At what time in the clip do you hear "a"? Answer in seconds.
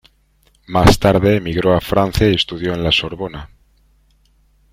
1.75-1.79